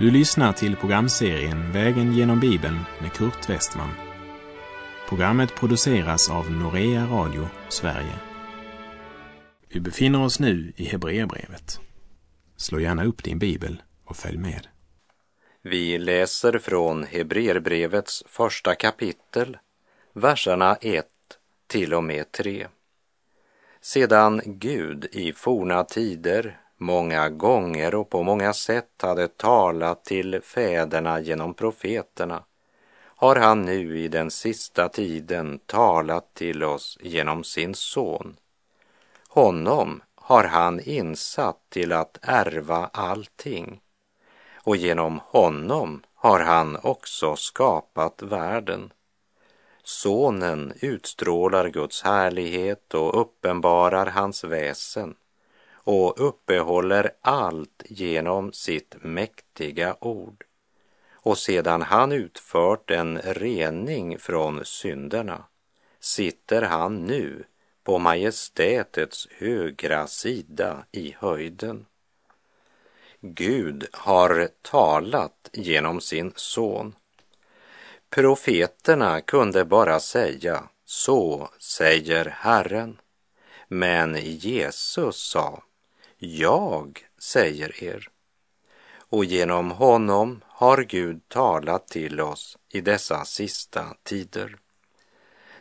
Du 0.00 0.10
lyssnar 0.10 0.52
till 0.52 0.76
programserien 0.76 1.72
Vägen 1.72 2.12
genom 2.12 2.40
Bibeln 2.40 2.78
med 3.00 3.12
Kurt 3.12 3.50
Westman. 3.50 3.90
Programmet 5.08 5.54
produceras 5.54 6.30
av 6.30 6.50
Norea 6.50 7.06
Radio 7.06 7.48
Sverige. 7.68 8.14
Vi 9.68 9.80
befinner 9.80 10.22
oss 10.22 10.40
nu 10.40 10.72
i 10.76 10.84
Hebreerbrevet. 10.84 11.80
Slå 12.56 12.80
gärna 12.80 13.04
upp 13.04 13.24
din 13.24 13.38
bibel 13.38 13.82
och 14.04 14.16
följ 14.16 14.38
med. 14.38 14.66
Vi 15.62 15.98
läser 15.98 16.58
från 16.58 17.04
Hebreerbrevets 17.04 18.22
första 18.26 18.74
kapitel, 18.74 19.58
verserna 20.12 20.76
1 20.80 21.06
till 21.66 21.94
och 21.94 22.04
med 22.04 22.32
3. 22.32 22.66
Sedan 23.80 24.40
Gud 24.44 25.04
i 25.12 25.32
forna 25.32 25.84
tider 25.84 26.60
många 26.80 27.28
gånger 27.28 27.94
och 27.94 28.10
på 28.10 28.22
många 28.22 28.52
sätt 28.52 29.02
hade 29.02 29.28
talat 29.28 30.04
till 30.04 30.40
fäderna 30.42 31.20
genom 31.20 31.54
profeterna 31.54 32.42
har 33.20 33.36
han 33.36 33.62
nu 33.62 33.98
i 33.98 34.08
den 34.08 34.30
sista 34.30 34.88
tiden 34.88 35.58
talat 35.66 36.34
till 36.34 36.64
oss 36.64 36.98
genom 37.00 37.44
sin 37.44 37.74
son. 37.74 38.36
Honom 39.28 40.02
har 40.14 40.44
han 40.44 40.80
insatt 40.80 41.58
till 41.68 41.92
att 41.92 42.18
ärva 42.22 42.90
allting 42.92 43.80
och 44.54 44.76
genom 44.76 45.20
honom 45.24 46.02
har 46.14 46.40
han 46.40 46.76
också 46.82 47.36
skapat 47.36 48.22
världen. 48.22 48.92
Sonen 49.82 50.72
utstrålar 50.80 51.68
Guds 51.68 52.02
härlighet 52.02 52.94
och 52.94 53.20
uppenbarar 53.20 54.06
hans 54.06 54.44
väsen 54.44 55.14
och 55.84 56.28
uppehåller 56.28 57.10
allt 57.20 57.82
genom 57.86 58.52
sitt 58.52 58.96
mäktiga 59.02 59.96
ord. 60.00 60.44
Och 61.12 61.38
sedan 61.38 61.82
han 61.82 62.12
utfört 62.12 62.90
en 62.90 63.18
rening 63.18 64.18
från 64.18 64.64
synderna 64.64 65.44
sitter 66.00 66.62
han 66.62 67.04
nu 67.06 67.44
på 67.84 67.98
majestätets 67.98 69.28
högra 69.30 70.06
sida 70.06 70.84
i 70.92 71.16
höjden. 71.18 71.86
Gud 73.20 73.86
har 73.92 74.48
talat 74.62 75.50
genom 75.52 76.00
sin 76.00 76.32
son. 76.36 76.94
Profeterna 78.10 79.20
kunde 79.20 79.64
bara 79.64 80.00
säga 80.00 80.68
så 80.84 81.48
säger 81.58 82.24
Herren. 82.24 83.00
Men 83.68 84.16
Jesus 84.22 85.16
sa 85.16 85.62
jag 86.22 87.06
säger 87.18 87.84
er. 87.84 88.08
Och 88.98 89.24
genom 89.24 89.70
honom 89.70 90.40
har 90.46 90.82
Gud 90.82 91.28
talat 91.28 91.88
till 91.88 92.20
oss 92.20 92.58
i 92.68 92.80
dessa 92.80 93.24
sista 93.24 93.96
tider. 94.02 94.56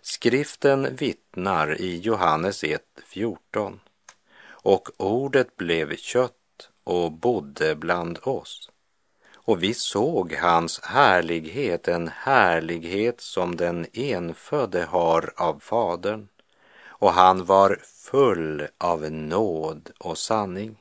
Skriften 0.01 0.95
vittnar 0.95 1.81
i 1.81 1.97
Johannes 1.99 2.63
1.14. 2.63 3.79
Och 4.47 4.89
ordet 4.97 5.57
blev 5.57 5.95
kött 5.95 6.69
och 6.83 7.11
bodde 7.11 7.75
bland 7.75 8.19
oss. 8.23 8.69
Och 9.33 9.63
vi 9.63 9.73
såg 9.73 10.33
hans 10.33 10.79
härlighet, 10.83 11.87
en 11.87 12.07
härlighet 12.07 13.21
som 13.21 13.55
den 13.55 13.85
enfödde 13.93 14.85
har 14.85 15.33
av 15.35 15.59
Fadern. 15.59 16.27
Och 16.87 17.13
han 17.13 17.45
var 17.45 17.79
full 18.11 18.67
av 18.77 19.11
nåd 19.11 19.91
och 19.97 20.17
sanning. 20.17 20.77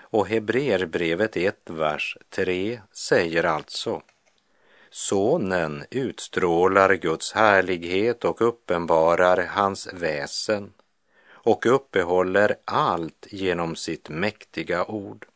Och 0.00 0.28
Hebreerbrevet 0.28 1.36
1, 1.36 1.70
vers 1.70 2.16
3 2.30 2.80
säger 2.92 3.44
alltså 3.44 4.02
Sonen 4.90 5.84
utstrålar 5.90 6.94
Guds 6.94 7.32
härlighet 7.32 8.24
och 8.24 8.40
uppenbarar 8.40 9.46
hans 9.46 9.88
väsen 9.92 10.72
och 11.30 11.66
uppehåller 11.66 12.56
allt 12.64 13.26
genom 13.30 13.76
sitt 13.76 14.08
mäktiga 14.08 14.84
ord. 14.84 15.26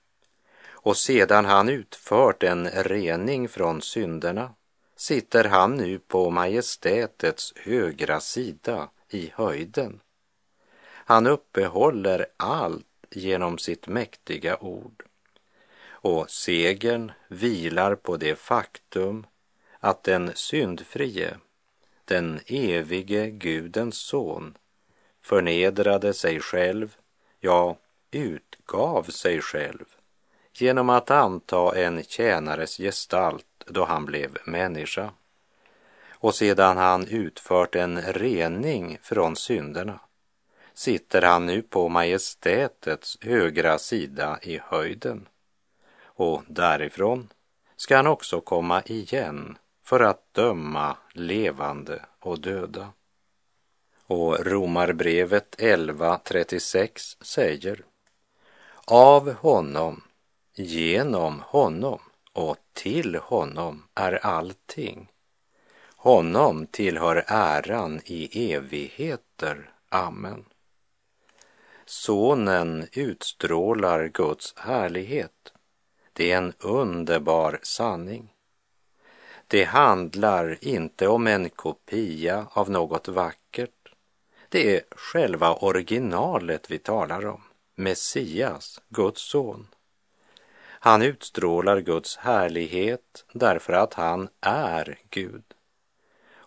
Och 0.71 0.97
sedan 0.97 1.45
han 1.45 1.69
utfört 1.69 2.43
en 2.43 2.69
rening 2.69 3.49
från 3.49 3.83
synderna 3.83 4.55
sitter 4.97 5.45
han 5.45 5.77
nu 5.77 5.99
på 5.99 6.31
majestätets 6.31 7.53
högra 7.57 8.21
sida 8.21 8.89
i 9.09 9.33
höjden. 9.35 10.01
Han 11.05 11.27
uppehåller 11.27 12.27
allt 12.37 12.87
genom 13.11 13.59
sitt 13.59 13.87
mäktiga 13.87 14.57
ord. 14.57 15.03
Och 15.89 16.31
segern 16.31 17.13
vilar 17.29 17.95
på 17.95 18.17
det 18.17 18.39
faktum 18.39 19.27
att 19.79 20.03
den 20.03 20.31
syndfrie, 20.35 21.37
den 22.05 22.41
evige 22.47 23.31
Gudens 23.31 23.97
son, 23.97 24.55
förnedrade 25.21 26.15
sig 26.15 26.41
själv, 26.41 26.97
ja, 27.41 27.77
utgav 28.11 29.03
sig 29.03 29.41
själv 29.41 29.85
genom 30.55 30.91
att 30.91 31.11
anta 31.11 31.77
en 31.77 32.05
tjänares 32.05 32.77
gestalt 32.77 33.47
då 33.67 33.85
han 33.85 34.05
blev 34.05 34.39
människa. 34.45 35.11
Och 36.11 36.35
sedan 36.35 36.77
han 36.77 37.07
utfört 37.09 37.75
en 37.75 38.03
rening 38.03 38.99
från 39.03 39.37
synderna 39.37 40.01
sitter 40.75 41.23
han 41.23 41.47
nu 41.47 41.63
på 41.63 41.89
majestätets 41.89 43.19
högra 43.21 43.79
sida 43.79 44.39
i 44.43 44.61
höjden. 44.65 45.29
Och 46.03 46.43
därifrån 46.49 47.29
ska 47.77 47.97
han 47.97 48.07
också 48.07 48.41
komma 48.41 48.83
igen 48.83 49.59
för 49.83 50.01
att 50.01 50.35
döma 50.35 50.97
levande 51.13 52.05
och 52.21 52.41
döda. 52.41 52.93
Och 54.07 54.47
Romarbrevet 54.47 55.57
11.36 55.59 57.23
säger 57.25 57.85
Av 58.85 59.33
honom, 59.33 60.03
genom 60.55 61.43
honom 61.47 61.99
och 62.33 62.57
till 62.73 63.17
honom 63.17 63.83
är 63.95 64.27
allting. 64.27 65.13
Honom 65.97 66.67
tillhör 66.67 67.25
äran 67.27 68.01
i 68.05 68.53
evigheter. 68.53 69.71
Amen. 69.89 70.45
Sonen 71.93 72.89
utstrålar 72.93 74.09
Guds 74.09 74.55
härlighet. 74.57 75.53
Det 76.13 76.33
är 76.33 76.37
en 76.39 76.53
underbar 76.59 77.59
sanning. 77.63 78.33
Det 79.47 79.65
handlar 79.65 80.65
inte 80.65 81.09
om 81.09 81.27
en 81.27 81.51
kopia 81.51 82.47
av 82.51 82.71
något 82.71 83.09
vackert. 83.09 83.95
Det 84.49 84.77
är 84.77 84.83
själva 84.91 85.55
originalet 85.55 86.71
vi 86.71 86.79
talar 86.79 87.27
om, 87.27 87.43
Messias, 87.75 88.81
Guds 88.89 89.23
son. 89.23 89.69
Han 90.63 91.03
utstrålar 91.03 91.81
Guds 91.81 92.17
härlighet 92.17 93.25
därför 93.33 93.73
att 93.73 93.95
han 93.95 94.29
är 94.41 94.99
Gud 95.11 95.52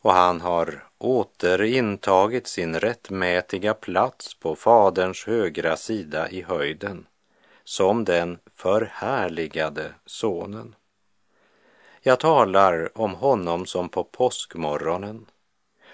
och 0.05 0.13
han 0.13 0.41
har 0.41 0.83
återintagit 0.97 2.47
sin 2.47 2.79
rättmätiga 2.79 3.73
plats 3.73 4.33
på 4.39 4.55
Faderns 4.55 5.25
högra 5.25 5.77
sida 5.77 6.29
i 6.29 6.41
höjden 6.41 7.07
som 7.63 8.05
den 8.05 8.37
förhärligade 8.53 9.91
sonen. 10.05 10.75
Jag 12.01 12.19
talar 12.19 12.97
om 12.97 13.13
honom 13.13 13.65
som 13.65 13.89
på 13.89 14.03
påskmorgonen 14.03 15.25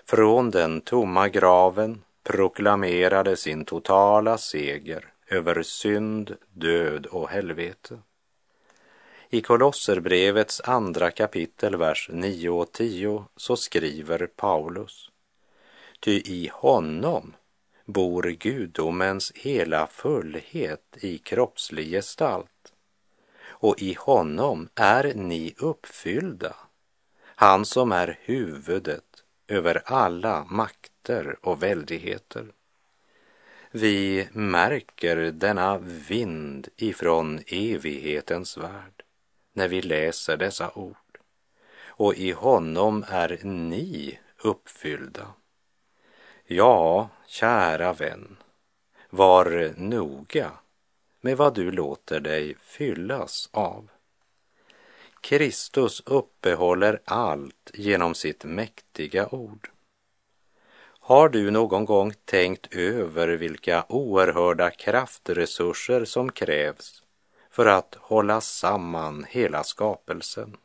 från 0.05 0.51
den 0.51 0.81
tomma 0.81 1.29
graven 1.29 2.03
proklamerade 2.23 3.37
sin 3.37 3.65
totala 3.65 4.37
seger 4.37 5.05
över 5.27 5.63
synd, 5.63 6.35
död 6.53 7.05
och 7.05 7.29
helvete. 7.29 7.99
I 9.33 9.41
Kolosserbrevets 9.41 10.61
andra 10.61 11.11
kapitel, 11.11 11.75
vers 11.75 12.09
9 12.13 12.49
och 12.49 12.71
10, 12.71 13.25
så 13.35 13.55
skriver 13.55 14.27
Paulus. 14.27 15.09
Ty 15.99 16.11
i 16.11 16.49
honom 16.53 17.33
bor 17.85 18.23
gudomens 18.23 19.31
hela 19.35 19.87
fullhet 19.87 20.97
i 21.01 21.17
kroppslig 21.17 21.91
gestalt. 21.91 22.73
Och 23.43 23.81
i 23.81 23.93
honom 23.93 24.69
är 24.75 25.13
ni 25.15 25.53
uppfyllda, 25.57 26.55
han 27.23 27.65
som 27.65 27.91
är 27.91 28.19
huvudet 28.21 29.23
över 29.47 29.81
alla 29.85 30.45
makter 30.49 31.35
och 31.41 31.63
väldigheter. 31.63 32.45
Vi 33.71 34.27
märker 34.31 35.15
denna 35.15 35.77
vind 36.07 36.67
ifrån 36.77 37.39
evighetens 37.47 38.57
värld 38.57 39.03
när 39.53 39.67
vi 39.67 39.81
läser 39.81 40.37
dessa 40.37 40.71
ord. 40.75 40.95
Och 41.85 42.15
i 42.15 42.31
honom 42.31 43.05
är 43.07 43.39
ni 43.43 44.19
uppfyllda. 44.37 45.33
Ja, 46.45 47.09
kära 47.27 47.93
vän, 47.93 48.37
var 49.09 49.73
noga 49.77 50.51
med 51.21 51.37
vad 51.37 51.55
du 51.55 51.71
låter 51.71 52.19
dig 52.19 52.55
fyllas 52.59 53.49
av. 53.51 53.89
Kristus 55.21 56.01
uppehåller 56.05 57.01
allt 57.05 57.71
genom 57.73 58.15
sitt 58.15 58.43
mäktiga 58.43 59.27
ord. 59.27 59.69
Har 60.99 61.29
du 61.29 61.51
någon 61.51 61.85
gång 61.85 62.13
tänkt 62.25 62.75
över 62.75 63.27
vilka 63.27 63.85
oerhörda 63.89 64.69
kraftresurser 64.69 66.05
som 66.05 66.31
krävs 66.31 67.03
för 67.51 67.65
att 67.65 67.95
hålla 67.99 68.41
samman 68.41 69.25
hela 69.29 69.63
skapelsen? 69.63 70.57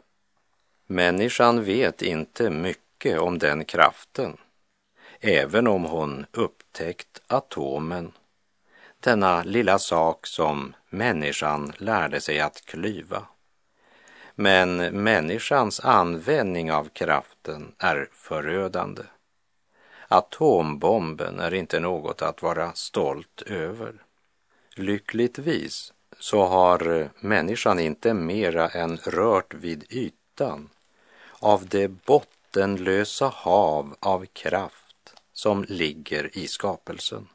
Människan 0.86 1.64
vet 1.64 2.02
inte 2.02 2.50
mycket 2.50 3.20
om 3.20 3.38
den 3.38 3.64
kraften, 3.64 4.36
även 5.20 5.66
om 5.66 5.84
hon 5.84 6.26
upptäckt 6.32 7.22
atomen, 7.26 8.12
denna 9.00 9.42
lilla 9.42 9.78
sak 9.78 10.26
som 10.26 10.74
människan 10.90 11.72
lärde 11.78 12.20
sig 12.20 12.40
att 12.40 12.66
klyva. 12.66 13.26
Men 14.34 14.76
människans 15.02 15.80
användning 15.80 16.72
av 16.72 16.88
kraften 16.88 17.74
är 17.78 18.08
förödande. 18.12 19.02
Atombomben 20.08 21.40
är 21.40 21.54
inte 21.54 21.80
något 21.80 22.22
att 22.22 22.42
vara 22.42 22.72
stolt 22.72 23.42
över. 23.42 23.94
Lyckligtvis 24.74 25.92
så 26.18 26.44
har 26.44 27.00
eh, 27.00 27.06
människan 27.20 27.78
inte 27.78 28.14
mera 28.14 28.68
än 28.68 28.96
rört 28.96 29.54
vid 29.54 29.84
ytan 29.90 30.68
av 31.38 31.66
det 31.66 31.88
bottenlösa 31.88 33.32
hav 33.34 33.96
av 34.00 34.26
kraft 34.26 35.14
som 35.32 35.64
ligger 35.68 36.38
i 36.38 36.48
skapelsen. 36.48 37.28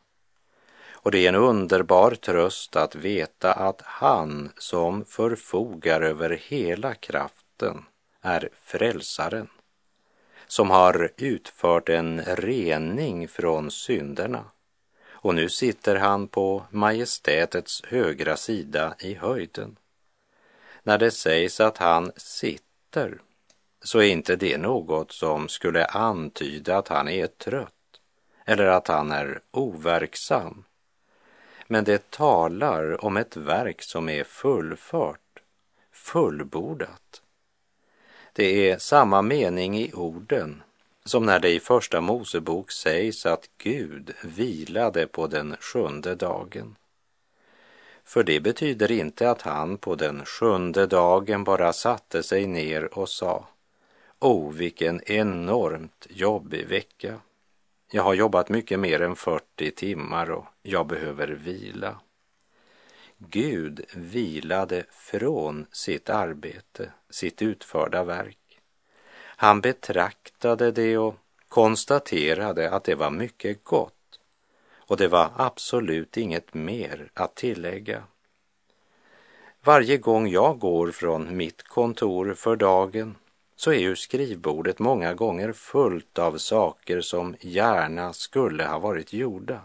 Och 0.91 1.11
det 1.11 1.25
är 1.25 1.29
en 1.29 1.35
underbar 1.35 2.11
tröst 2.15 2.75
att 2.75 2.95
veta 2.95 3.53
att 3.53 3.81
han 3.85 4.51
som 4.57 5.05
förfogar 5.05 6.01
över 6.01 6.41
hela 6.47 6.93
kraften 6.93 7.85
är 8.21 8.49
frälsaren 8.63 9.47
som 10.47 10.69
har 10.69 11.11
utfört 11.17 11.89
en 11.89 12.21
rening 12.25 13.27
från 13.27 13.71
synderna. 13.71 14.45
Och 15.21 15.35
nu 15.35 15.49
sitter 15.49 15.95
han 15.95 16.27
på 16.27 16.65
majestätets 16.69 17.83
högra 17.85 18.37
sida 18.37 18.95
i 18.99 19.13
höjden. 19.13 19.77
När 20.83 20.97
det 20.97 21.11
sägs 21.11 21.59
att 21.59 21.77
han 21.77 22.11
sitter 22.15 23.21
så 23.83 23.99
är 23.99 24.07
inte 24.07 24.35
det 24.35 24.57
något 24.57 25.11
som 25.11 25.47
skulle 25.47 25.85
antyda 25.85 26.77
att 26.77 26.87
han 26.87 27.07
är 27.07 27.27
trött 27.27 27.71
eller 28.45 28.65
att 28.65 28.87
han 28.87 29.11
är 29.11 29.41
overksam. 29.51 30.63
Men 31.67 31.83
det 31.83 32.11
talar 32.11 33.05
om 33.05 33.17
ett 33.17 33.37
verk 33.37 33.81
som 33.81 34.09
är 34.09 34.23
fullfört, 34.23 35.41
fullbordat. 35.91 37.21
Det 38.33 38.69
är 38.69 38.77
samma 38.77 39.21
mening 39.21 39.77
i 39.77 39.93
orden 39.93 40.63
som 41.05 41.25
när 41.25 41.39
det 41.39 41.49
i 41.49 41.59
Första 41.59 42.01
Mosebok 42.01 42.71
sägs 42.71 43.25
att 43.25 43.49
Gud 43.57 44.13
vilade 44.23 45.07
på 45.07 45.27
den 45.27 45.55
sjunde 45.59 46.15
dagen. 46.15 46.75
För 48.03 48.23
det 48.23 48.39
betyder 48.39 48.91
inte 48.91 49.29
att 49.29 49.41
han 49.41 49.77
på 49.77 49.95
den 49.95 50.25
sjunde 50.25 50.87
dagen 50.87 51.43
bara 51.43 51.73
satte 51.73 52.23
sig 52.23 52.47
ner 52.47 52.97
och 52.97 53.09
sa 53.09 53.47
Oh, 54.19 54.53
vilken 54.53 55.01
enormt 55.11 56.07
jobbig 56.09 56.67
vecka. 56.67 57.19
Jag 57.91 58.03
har 58.03 58.13
jobbat 58.13 58.49
mycket 58.49 58.79
mer 58.79 59.01
än 59.01 59.15
40 59.15 59.71
timmar 59.71 60.31
och 60.31 60.45
jag 60.61 60.87
behöver 60.87 61.27
vila. 61.27 61.99
Gud 63.17 63.85
vilade 63.95 64.83
från 64.91 65.65
sitt 65.71 66.09
arbete, 66.09 66.91
sitt 67.09 67.41
utförda 67.41 68.03
verk. 68.03 68.40
Han 69.41 69.61
betraktade 69.61 70.71
det 70.71 70.97
och 70.97 71.15
konstaterade 71.47 72.71
att 72.71 72.83
det 72.83 72.95
var 72.95 73.09
mycket 73.09 73.63
gott 73.63 74.19
och 74.77 74.97
det 74.97 75.07
var 75.07 75.31
absolut 75.35 76.17
inget 76.17 76.53
mer 76.53 77.11
att 77.13 77.35
tillägga. 77.35 78.03
Varje 79.63 79.97
gång 79.97 80.27
jag 80.27 80.59
går 80.59 80.91
från 80.91 81.37
mitt 81.37 81.63
kontor 81.63 82.33
för 82.33 82.55
dagen 82.55 83.15
så 83.55 83.71
är 83.71 83.79
ju 83.79 83.95
skrivbordet 83.95 84.79
många 84.79 85.13
gånger 85.13 85.53
fullt 85.53 86.19
av 86.19 86.37
saker 86.37 87.01
som 87.01 87.35
gärna 87.39 88.13
skulle 88.13 88.65
ha 88.65 88.79
varit 88.79 89.13
gjorda. 89.13 89.61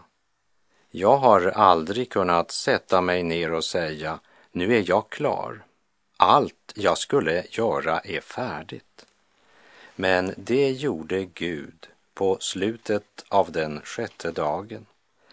Jag 0.89 1.17
har 1.17 1.41
aldrig 1.41 2.09
kunnat 2.09 2.51
sätta 2.51 3.01
mig 3.01 3.23
ner 3.23 3.53
och 3.53 3.65
säga, 3.65 4.19
nu 4.51 4.75
är 4.77 4.89
jag 4.89 5.09
klar. 5.09 5.65
Allt 6.17 6.73
jag 6.75 6.97
skulle 6.97 7.45
göra 7.49 7.99
är 7.99 8.21
färdigt. 8.21 9.06
Men 9.99 10.33
det 10.37 10.71
gjorde 10.71 11.25
Gud 11.25 11.87
på 12.13 12.37
slutet 12.39 13.25
av 13.29 13.51
den 13.51 13.81
sjätte 13.83 14.31
dagen. 14.31 14.85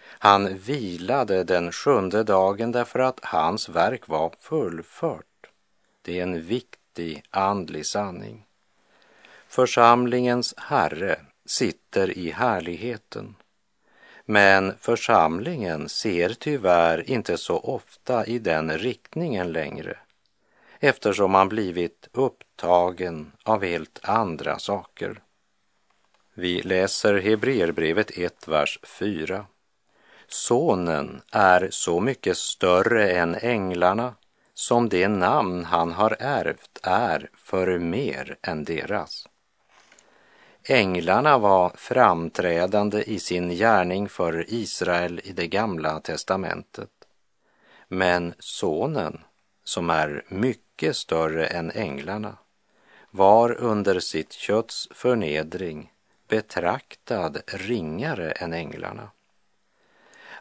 Han 0.02 0.58
vilade 0.58 1.44
den 1.44 1.72
sjunde 1.72 2.22
dagen 2.22 2.72
därför 2.72 2.98
att 2.98 3.20
hans 3.22 3.68
verk 3.68 4.08
var 4.08 4.32
fullfört. 4.40 5.50
Det 6.02 6.18
är 6.18 6.22
en 6.22 6.42
viktig 6.42 7.22
andlig 7.30 7.86
sanning. 7.86 8.44
Församlingens 9.48 10.54
Herre 10.56 11.16
sitter 11.46 12.18
i 12.18 12.30
härligheten. 12.30 13.34
Men 14.24 14.74
församlingen 14.80 15.88
ser 15.88 16.28
tyvärr 16.28 17.10
inte 17.10 17.36
så 17.36 17.58
ofta 17.58 18.26
i 18.26 18.38
den 18.38 18.78
riktningen 18.78 19.52
längre 19.52 19.96
eftersom 20.84 21.30
man 21.30 21.48
blivit 21.48 22.08
upptagen 22.12 23.32
av 23.42 23.64
helt 23.64 24.00
andra 24.02 24.58
saker. 24.58 25.22
Vi 26.34 26.62
läser 26.62 27.20
Hebreerbrevet 27.20 28.18
1, 28.18 28.48
vers 28.48 28.78
4. 28.82 29.46
Sonen 30.28 31.22
är 31.32 31.68
så 31.70 32.00
mycket 32.00 32.36
större 32.36 33.12
än 33.12 33.34
änglarna 33.34 34.14
som 34.54 34.88
det 34.88 35.08
namn 35.08 35.64
han 35.64 35.92
har 35.92 36.16
ärvt 36.20 36.80
är 36.82 37.28
för 37.34 37.78
mer 37.78 38.36
än 38.42 38.64
deras. 38.64 39.28
Änglarna 40.68 41.38
var 41.38 41.72
framträdande 41.76 43.02
i 43.02 43.18
sin 43.18 43.48
gärning 43.50 44.08
för 44.08 44.44
Israel 44.48 45.20
i 45.24 45.32
det 45.32 45.46
gamla 45.46 46.00
testamentet. 46.00 46.90
Men 47.88 48.34
sonen, 48.38 49.20
som 49.64 49.90
är 49.90 50.24
mycket 50.28 50.63
mycket 50.74 50.96
större 50.96 51.46
än 51.46 51.70
änglarna, 51.70 52.36
var 53.10 53.52
under 53.52 54.00
sitt 54.00 54.32
kötts 54.32 54.88
förnedring 54.90 55.92
betraktad 56.28 57.42
ringare 57.46 58.30
än 58.30 58.52
änglarna. 58.52 59.10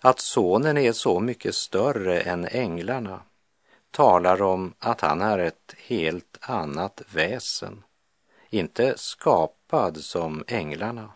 Att 0.02 0.20
sonen 0.20 0.78
är 0.78 0.92
så 0.92 1.20
mycket 1.20 1.56
större 1.56 2.20
än 2.20 2.46
änglarna 2.46 3.22
talar 3.92 4.42
om 4.42 4.74
att 4.80 5.02
han 5.02 5.22
är 5.22 5.40
ett 5.40 5.76
helt 5.78 6.38
annat 6.42 7.02
väsen, 7.14 7.84
inte 8.50 8.94
skapad 8.98 9.98
som 9.98 10.44
änglarna, 10.48 11.12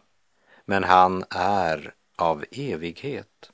men 0.66 0.84
han 0.84 1.24
är 1.30 1.94
av 2.16 2.46
evighet. 2.52 3.52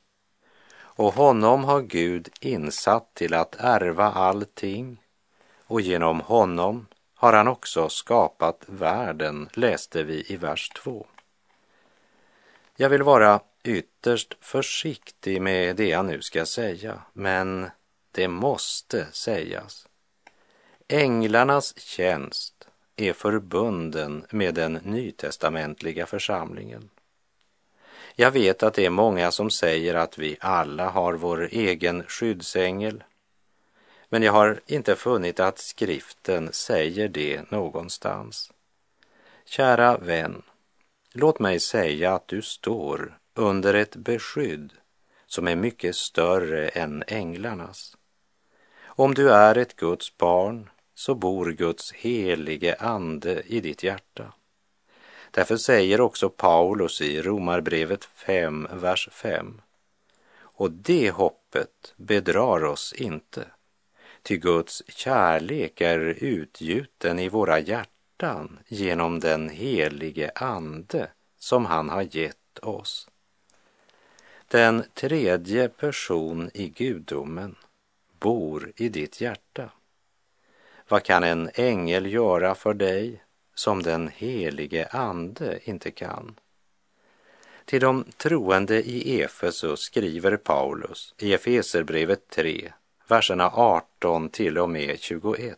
Och 0.95 1.13
honom 1.13 1.63
har 1.63 1.81
Gud 1.81 2.29
insatt 2.39 3.13
till 3.13 3.33
att 3.33 3.55
ärva 3.59 4.11
allting 4.11 5.02
och 5.67 5.81
genom 5.81 6.19
honom 6.19 6.87
har 7.15 7.33
han 7.33 7.47
också 7.47 7.89
skapat 7.89 8.63
världen, 8.67 9.49
läste 9.53 10.03
vi 10.03 10.25
i 10.27 10.35
vers 10.35 10.69
2. 10.69 11.07
Jag 12.75 12.89
vill 12.89 13.03
vara 13.03 13.39
ytterst 13.63 14.37
försiktig 14.41 15.41
med 15.41 15.75
det 15.75 15.87
jag 15.87 16.05
nu 16.05 16.21
ska 16.21 16.45
säga, 16.45 17.01
men 17.13 17.69
det 18.11 18.27
måste 18.27 19.07
sägas. 19.11 19.87
Änglarnas 20.87 21.79
tjänst 21.79 22.67
är 22.95 23.13
förbunden 23.13 24.25
med 24.29 24.53
den 24.53 24.73
nytestamentliga 24.73 26.05
församlingen. 26.05 26.89
Jag 28.15 28.31
vet 28.31 28.63
att 28.63 28.73
det 28.73 28.85
är 28.85 28.89
många 28.89 29.31
som 29.31 29.49
säger 29.49 29.95
att 29.95 30.17
vi 30.17 30.37
alla 30.39 30.89
har 30.89 31.13
vår 31.13 31.47
egen 31.51 32.03
skyddsängel, 32.03 33.03
men 34.13 34.23
jag 34.23 34.31
har 34.31 34.59
inte 34.65 34.95
funnit 34.95 35.39
att 35.39 35.59
skriften 35.59 36.49
säger 36.51 37.07
det 37.07 37.51
någonstans. 37.51 38.51
Kära 39.45 39.97
vän, 39.97 40.41
låt 41.11 41.39
mig 41.39 41.59
säga 41.59 42.13
att 42.13 42.27
du 42.27 42.41
står 42.41 43.17
under 43.33 43.73
ett 43.73 43.95
beskydd 43.95 44.73
som 45.25 45.47
är 45.47 45.55
mycket 45.55 45.95
större 45.95 46.67
än 46.67 47.03
änglarnas. 47.07 47.97
Om 48.83 49.13
du 49.13 49.31
är 49.31 49.57
ett 49.57 49.75
Guds 49.75 50.17
barn 50.17 50.69
så 50.95 51.15
bor 51.15 51.51
Guds 51.51 51.91
helige 51.91 52.75
ande 52.79 53.41
i 53.45 53.59
ditt 53.59 53.83
hjärta. 53.83 54.33
Därför 55.31 55.57
säger 55.57 56.01
också 56.01 56.29
Paulus 56.29 57.01
i 57.01 57.21
Romarbrevet 57.21 58.05
5, 58.05 58.67
vers 58.71 59.09
5. 59.11 59.61
Och 60.37 60.71
det 60.71 61.11
hoppet 61.11 61.93
bedrar 61.95 62.63
oss 62.63 62.93
inte, 62.93 63.45
Ty 64.23 64.37
Guds 64.37 64.83
kärlek 64.87 65.81
är 65.81 65.99
utgjuten 66.23 67.19
i 67.19 67.29
våra 67.29 67.59
hjärtan 67.59 68.59
genom 68.67 69.19
den 69.19 69.49
helige 69.49 70.31
Ande 70.35 71.07
som 71.37 71.65
han 71.65 71.89
har 71.89 72.15
gett 72.15 72.59
oss. 72.61 73.07
Den 74.47 74.83
tredje 74.93 75.69
person 75.69 76.51
i 76.53 76.69
gudomen 76.69 77.55
bor 78.19 78.71
i 78.75 78.89
ditt 78.89 79.21
hjärta. 79.21 79.69
Vad 80.87 81.03
kan 81.03 81.23
en 81.23 81.49
ängel 81.53 82.13
göra 82.13 82.55
för 82.55 82.73
dig 82.73 83.23
som 83.55 83.83
den 83.83 84.07
helige 84.07 84.87
Ande 84.87 85.59
inte 85.63 85.91
kan? 85.91 86.35
Till 87.65 87.81
de 87.81 88.05
troende 88.17 88.83
i 88.83 89.21
Efesus 89.21 89.79
skriver 89.79 90.37
Paulus 90.37 91.15
i 91.17 91.33
Efeserbrevet 91.33 92.29
3, 92.29 92.73
verserna 93.07 93.51
18 93.53 94.29
till 94.29 94.57
och 94.57 94.69
med 94.69 94.99
21. 94.99 95.57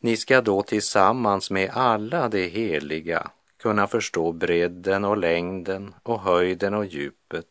Ni 0.00 0.16
ska 0.16 0.40
då 0.40 0.62
tillsammans 0.62 1.50
med 1.50 1.70
alla 1.74 2.28
de 2.28 2.48
heliga 2.48 3.30
kunna 3.56 3.86
förstå 3.86 4.32
bredden 4.32 5.04
och 5.04 5.16
längden 5.16 5.94
och 6.02 6.20
höjden 6.20 6.74
och 6.74 6.86
djupet 6.86 7.46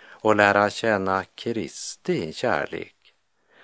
och 0.00 0.36
lära 0.36 0.70
känna 0.70 1.24
Kristi 1.34 2.32
kärlek 2.32 2.94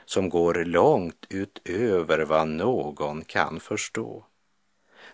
som 0.04 0.28
går 0.28 0.54
långt 0.54 1.26
utöver 1.28 2.18
vad 2.18 2.48
någon 2.48 3.24
kan 3.24 3.60
förstå 3.60 4.24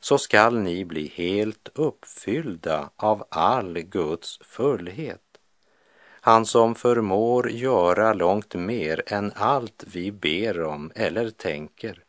så 0.01 0.19
skall 0.19 0.59
ni 0.59 0.85
bli 0.85 1.13
helt 1.15 1.69
uppfyllda 1.75 2.91
av 2.97 3.25
all 3.31 3.79
Guds 3.79 4.39
fullhet. 4.43 5.30
Han 6.21 6.47
som 6.47 6.75
förmår 6.75 7.51
göra 7.51 8.13
långt 8.13 8.55
mer 8.55 9.03
än 9.07 9.33
allt 9.37 9.85
vi 9.87 10.13
ber 10.13 10.63
om 10.63 10.93
eller 10.95 11.31
tänker 11.31 12.03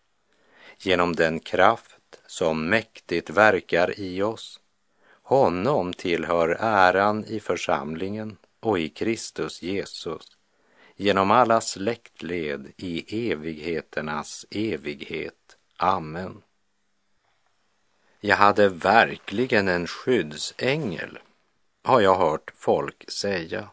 genom 0.79 1.15
den 1.15 1.39
kraft 1.39 2.21
som 2.27 2.69
mäktigt 2.69 3.29
verkar 3.29 3.99
i 3.99 4.21
oss. 4.21 4.59
Honom 5.23 5.93
tillhör 5.93 6.57
äran 6.59 7.25
i 7.25 7.39
församlingen 7.39 8.37
och 8.59 8.79
i 8.79 8.89
Kristus 8.89 9.61
Jesus 9.61 10.37
genom 10.95 11.31
alla 11.31 11.61
släktled 11.61 12.71
i 12.77 13.31
evigheternas 13.31 14.45
evighet. 14.51 15.57
Amen. 15.77 16.41
Jag 18.19 18.35
hade 18.35 18.69
verkligen 18.69 19.67
en 19.67 19.87
skyddsängel, 19.87 21.19
har 21.83 22.01
jag 22.01 22.15
hört 22.15 22.51
folk 22.55 23.11
säga. 23.11 23.69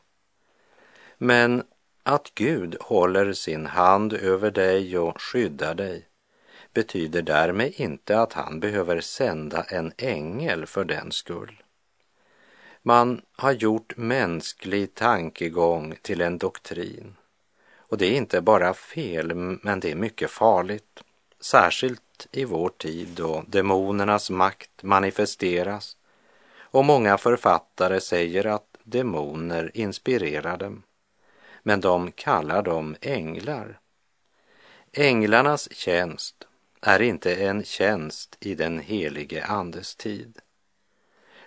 Men 1.18 1.62
att 2.02 2.30
Gud 2.34 2.76
håller 2.80 3.32
sin 3.32 3.66
hand 3.66 4.12
över 4.12 4.50
dig 4.50 4.98
och 4.98 5.22
skyddar 5.22 5.75
dig 5.75 6.08
betyder 6.75 7.22
därmed 7.22 7.72
inte 7.76 8.20
att 8.20 8.32
han 8.32 8.60
behöver 8.60 9.00
sända 9.00 9.62
en 9.62 9.92
ängel 9.96 10.66
för 10.66 10.84
den 10.84 11.12
skull. 11.12 11.62
Man 12.82 13.20
har 13.37 13.52
gjort 13.52 13.96
mänsklig 13.96 14.94
tankegång 14.94 15.96
till 16.02 16.20
en 16.20 16.38
doktrin. 16.38 17.16
Och 17.76 17.98
det 17.98 18.06
är 18.06 18.16
inte 18.16 18.40
bara 18.40 18.75
fel, 18.75 19.34
men 19.34 19.80
det 19.80 19.90
är 19.90 19.94
mycket 19.94 20.30
farligt. 20.30 21.02
Särskilt 21.40 22.26
i 22.32 22.44
vår 22.44 22.68
tid 22.68 23.08
då 23.08 23.44
demonernas 23.46 24.30
makt 24.30 24.82
manifesteras 24.82 25.96
och 26.58 26.84
många 26.84 27.18
författare 27.18 28.00
säger 28.00 28.46
att 28.46 28.76
demoner 28.84 29.70
inspirerar 29.75 30.56
dem. 30.56 30.82
Men 31.68 31.80
de 31.80 32.12
kallar 32.12 32.62
dem 32.62 32.96
änglar. 33.00 33.80
Änglarnas 34.92 35.72
tjänst 35.72 36.46
är 36.80 37.02
inte 37.02 37.34
en 37.34 37.64
tjänst 37.64 38.37
i 38.40 38.54
den 38.54 38.78
helige 38.78 39.44
Andes 39.44 39.96
tid. 39.96 40.38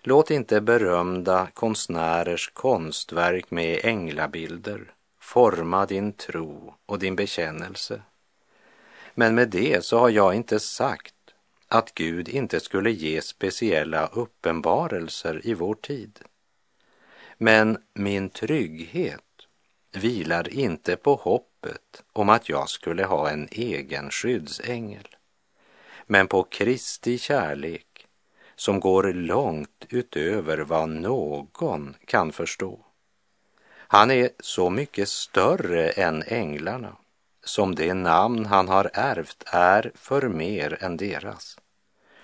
Låt 0.01 0.31
inte 0.31 0.61
berömda 0.61 1.47
konstnärers 1.53 2.51
konstverk 2.53 3.51
med 3.51 3.79
änglabilder 3.85 4.93
forma 5.19 5.85
din 5.85 6.13
tro 6.13 6.75
och 6.85 6.99
din 6.99 7.15
bekännelse. 7.15 8.01
Men 9.13 9.35
med 9.35 9.49
det 9.49 9.85
så 9.85 9.99
har 9.99 10.09
jag 10.09 10.35
inte 10.35 10.59
sagt 10.59 11.15
att 11.67 11.93
Gud 11.93 12.29
inte 12.29 12.59
skulle 12.59 12.91
ge 12.91 13.21
speciella 13.21 14.07
uppenbarelser 14.07 15.41
i 15.43 15.53
vår 15.53 15.75
tid. 15.75 16.19
Men 17.37 17.77
min 17.93 18.29
trygghet 18.29 19.30
vilar 19.91 20.53
inte 20.53 20.95
på 20.95 21.15
hoppet 21.15 22.03
om 22.13 22.29
att 22.29 22.49
jag 22.49 22.69
skulle 22.69 23.05
ha 23.05 23.29
en 23.29 23.47
egen 23.51 24.09
skyddsängel, 24.11 25.07
men 26.07 26.27
på 26.27 26.43
Kristi 26.43 27.17
kärlek 27.17 28.07
som 28.55 28.79
går 28.79 29.13
långt 29.13 29.85
utöver 29.89 30.57
vad 30.57 30.89
någon 30.89 31.95
kan 32.05 32.31
förstå. 32.31 32.85
Han 33.71 34.11
är 34.11 34.29
så 34.39 34.69
mycket 34.69 35.09
större 35.09 35.89
än 35.89 36.23
änglarna 36.27 36.95
som 37.43 37.75
det 37.75 37.93
namn 37.93 38.45
han 38.45 38.67
har 38.67 38.91
ärvt 38.93 39.43
är 39.45 39.91
för 39.95 40.29
mer 40.29 40.83
än 40.83 40.97
deras. 40.97 41.57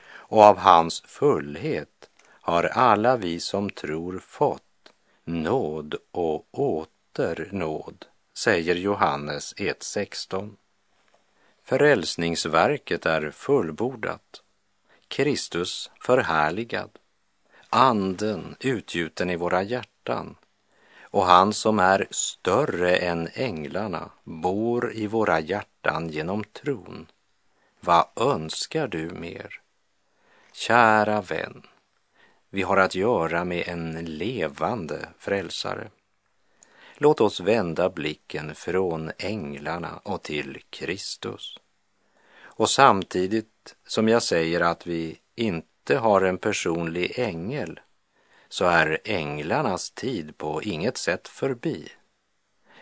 Och 0.10 0.42
av 0.42 0.58
hans 0.58 1.02
fullhet 1.02 2.10
har 2.26 2.64
alla 2.64 3.18
vi 3.18 3.40
som 3.40 3.70
tror 3.70 4.20
fått 4.20 4.62
nåd 5.26 5.96
och 6.12 6.48
åter 7.20 7.50
nåd, 7.52 8.06
säger 8.34 8.76
Johannes 8.76 9.56
1.16. 9.56 10.56
Förälsningsverket 11.64 13.06
är 13.06 13.32
fullbordat 13.32 14.42
Kristus 15.08 15.92
förhärligad, 16.02 16.90
anden 17.70 18.56
utgjuten 18.60 19.30
i 19.30 19.36
våra 19.36 19.64
hjärtan 19.64 20.36
och 21.02 21.26
han 21.26 21.54
som 21.54 21.80
är 21.80 22.08
större 22.12 22.96
än 22.96 23.30
änglarna 23.34 24.10
bor 24.24 24.94
i 24.94 25.08
våra 25.08 25.40
hjärtan 25.40 26.10
genom 26.10 26.44
tron. 26.44 27.08
Vad 27.80 28.06
önskar 28.16 28.88
du 28.88 29.10
mer? 29.10 29.62
Kära 30.54 31.22
vän, 31.22 31.64
vi 32.50 32.62
har 32.62 32.78
att 32.78 32.96
göra 32.96 33.46
med 33.46 33.68
en 33.68 34.06
levande 34.06 35.10
frälsare. 35.18 35.90
Låt 37.00 37.22
oss 37.22 37.40
vända 37.40 37.90
blicken 37.90 38.56
från 38.56 39.12
änglarna 39.18 40.00
och 40.04 40.24
till 40.24 40.62
Kristus. 40.70 41.58
Och 42.40 42.70
samtidigt 42.70 43.76
som 43.88 44.08
jag 44.08 44.24
säger 44.24 44.62
att 44.62 44.88
vi 44.88 45.18
inte 45.36 45.98
har 45.98 46.22
en 46.22 46.38
personlig 46.38 47.20
ängel 47.20 47.80
så 48.50 48.66
är 48.66 49.00
änglarnas 49.04 49.92
tid 49.92 50.38
på 50.38 50.64
inget 50.64 50.98
sätt 50.98 51.28
förbi. 51.28 51.90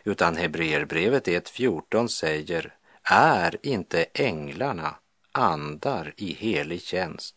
Utan 0.03 0.35
Hebreerbrevet 0.35 1.27
1.14 1.27 2.07
säger, 2.07 2.75
är 3.03 3.57
inte 3.61 4.05
änglarna 4.13 4.95
andar 5.31 6.13
i 6.17 6.33
helig 6.33 6.81
tjänst, 6.81 7.35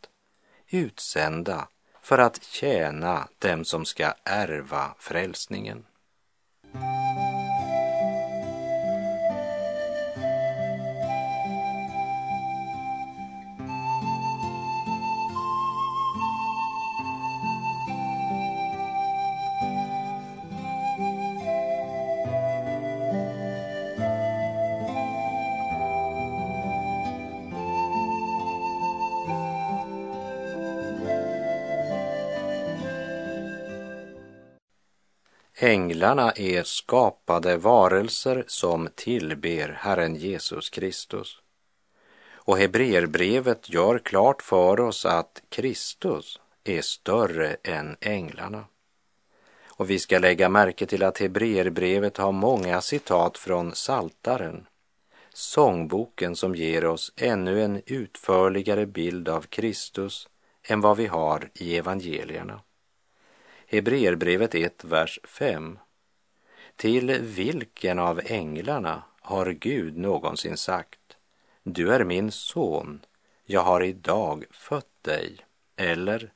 utsända 0.69 1.69
för 2.03 2.19
att 2.19 2.43
tjäna 2.43 3.29
dem 3.39 3.65
som 3.65 3.85
ska 3.85 4.13
ärva 4.25 4.95
frälsningen. 4.99 5.85
Thank 6.75 6.85
you. 6.85 7.08
Änglarna 35.61 36.33
är 36.33 36.63
skapade 36.63 37.57
varelser 37.57 38.45
som 38.47 38.89
tillber 38.95 39.79
Herren 39.81 40.15
Jesus 40.15 40.71
Kristus. 40.71 41.39
Och 42.33 42.59
Hebreerbrevet 42.59 43.71
gör 43.71 43.99
klart 43.99 44.43
för 44.43 44.81
oss 44.81 45.07
att 45.07 45.43
Kristus 45.49 46.41
är 46.65 46.83
större 46.83 47.57
än 47.63 47.97
änglarna. 48.01 48.65
Och 49.67 49.91
vi 49.91 49.99
ska 49.99 50.19
lägga 50.19 50.49
märke 50.49 50.87
till 50.87 51.03
att 51.03 51.19
Hebreerbrevet 51.19 52.17
har 52.17 52.33
många 52.33 52.81
citat 52.81 53.39
från 53.39 53.75
Saltaren, 53.75 54.67
sångboken 55.33 56.37
som 56.37 56.55
ger 56.55 56.85
oss 56.85 57.13
ännu 57.17 57.65
en 57.65 57.83
utförligare 57.87 58.87
bild 58.87 59.29
av 59.29 59.41
Kristus 59.41 60.29
än 60.63 60.81
vad 60.81 60.97
vi 60.97 61.07
har 61.07 61.51
i 61.55 61.77
evangelierna. 61.77 62.61
Hebreerbrevet 63.71 64.55
1, 64.55 64.85
vers 64.85 65.21
5. 65.25 65.79
Till 66.77 67.21
vilken 67.21 67.99
av 67.99 68.21
änglarna 68.25 69.03
har 69.21 69.47
Gud 69.51 69.97
någonsin 69.97 70.57
sagt 70.57 71.17
Du 71.63 71.95
är 71.95 72.05
min 72.05 72.33
son, 72.33 73.05
jag 73.45 73.61
har 73.61 73.83
idag 73.85 74.45
fött 74.51 75.03
dig. 75.03 75.37
Eller 75.77 76.33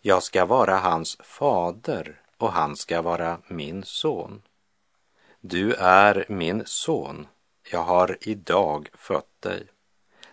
Jag 0.00 0.22
ska 0.22 0.44
vara 0.44 0.76
hans 0.76 1.16
fader 1.22 2.20
och 2.36 2.52
han 2.52 2.76
ska 2.76 3.02
vara 3.02 3.38
min 3.48 3.84
son. 3.84 4.42
Du 5.40 5.74
är 5.74 6.24
min 6.28 6.62
son, 6.66 7.26
jag 7.70 7.82
har 7.82 8.18
idag 8.20 8.88
fött 8.92 9.40
dig. 9.40 9.66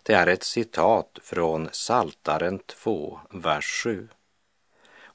Det 0.04 0.14
är 0.14 0.28
ett 0.28 0.44
citat 0.44 1.20
från 1.22 1.70
Saltaren 1.72 2.60
2, 2.60 3.20
vers 3.30 3.84
7. 3.84 4.08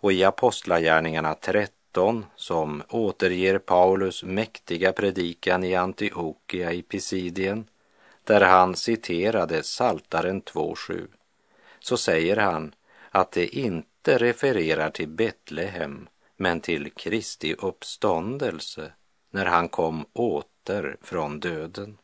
Och 0.03 0.13
i 0.13 0.25
Apostlagärningarna 0.25 1.35
13, 1.35 2.27
som 2.37 2.83
återger 2.89 3.59
Paulus 3.59 4.25
mäktiga 4.25 4.93
predikan 4.93 5.65
i 5.65 5.75
Antiochia 5.75 6.73
i 6.73 6.83
Pisidien, 6.83 7.65
där 8.25 8.41
han 8.41 8.77
citerade 8.77 9.63
Saltaren 9.63 10.43
2.7, 10.43 11.07
så 11.81 11.97
säger 11.97 12.37
han 12.37 12.75
att 13.11 13.33
det 13.33 13.47
inte 13.47 14.19
refererar 14.19 14.91
till 14.91 15.09
Betlehem, 15.09 16.09
men 16.37 16.61
till 16.61 16.91
Kristi 16.91 17.55
uppståndelse 17.59 18.93
när 19.31 19.47
han 19.47 19.69
kom 19.69 20.07
åter 20.13 20.97
från 21.03 21.41
döden. 21.41 21.99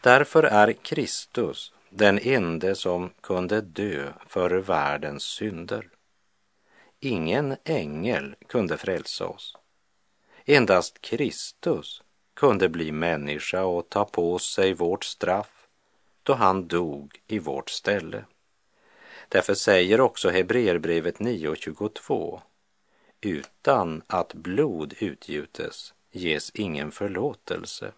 Därför 0.00 0.42
är 0.42 0.72
Kristus 0.72 1.72
den 1.88 2.18
ende 2.18 2.74
som 2.74 3.10
kunde 3.20 3.60
dö 3.60 4.12
för 4.26 4.50
världens 4.50 5.22
synder. 5.22 5.88
Ingen 7.00 7.56
ängel 7.64 8.36
kunde 8.46 8.78
frälsa 8.78 9.26
oss. 9.26 9.56
Endast 10.44 11.00
Kristus 11.00 12.02
kunde 12.34 12.68
bli 12.68 12.92
människa 12.92 13.64
och 13.64 13.88
ta 13.88 14.04
på 14.04 14.38
sig 14.38 14.74
vårt 14.74 15.04
straff 15.04 15.66
då 16.22 16.34
han 16.34 16.68
dog 16.68 17.20
i 17.26 17.38
vårt 17.38 17.70
ställe. 17.70 18.24
Därför 19.28 19.54
säger 19.54 20.00
också 20.00 20.30
Hebreerbrevet 20.30 21.18
9.22 21.18 22.40
utan 23.20 24.02
att 24.06 24.34
blod 24.34 24.94
utgjutes 24.98 25.94
ges 26.10 26.50
ingen 26.50 26.92
förlåtelse. 26.92 27.92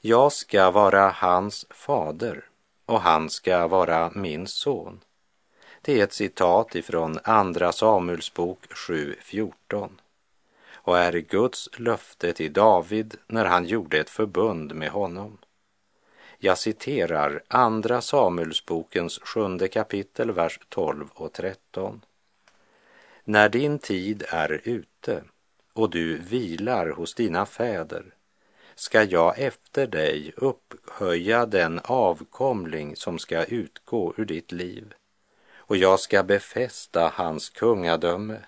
Jag 0.00 0.32
ska 0.32 0.70
vara 0.70 1.08
hans 1.08 1.66
fader 1.70 2.44
och 2.86 3.00
han 3.00 3.30
ska 3.30 3.68
vara 3.68 4.10
min 4.14 4.46
son. 4.46 5.00
Det 5.88 6.00
är 6.00 6.04
ett 6.04 6.12
citat 6.12 6.74
ifrån 6.74 7.18
Andra 7.24 7.72
Samuelsbok 7.72 8.66
7.14 8.66 9.90
och 10.72 10.98
är 10.98 11.12
Guds 11.12 11.68
löfte 11.78 12.32
till 12.32 12.52
David 12.52 13.16
när 13.26 13.44
han 13.44 13.64
gjorde 13.64 13.98
ett 13.98 14.10
förbund 14.10 14.74
med 14.74 14.90
honom. 14.90 15.38
Jag 16.38 16.58
citerar 16.58 17.42
Andra 17.48 18.00
Samuelsbokens 18.00 19.18
sjunde 19.18 19.68
kapitel, 19.68 20.32
vers 20.32 20.60
12 20.68 21.08
och 21.14 21.32
13. 21.32 22.04
När 23.24 23.48
din 23.48 23.78
tid 23.78 24.24
är 24.28 24.60
ute 24.64 25.22
och 25.72 25.90
du 25.90 26.18
vilar 26.18 26.90
hos 26.90 27.14
dina 27.14 27.46
fäder 27.46 28.04
ska 28.74 29.02
jag 29.02 29.38
efter 29.38 29.86
dig 29.86 30.32
upphöja 30.36 31.46
den 31.46 31.80
avkomling 31.84 32.96
som 32.96 33.18
ska 33.18 33.44
utgå 33.44 34.14
ur 34.16 34.24
ditt 34.24 34.52
liv 34.52 34.94
och 35.68 35.76
jag 35.76 36.00
ska 36.00 36.22
befästa 36.22 37.12
hans 37.14 37.50
kungadöme. 37.50 38.40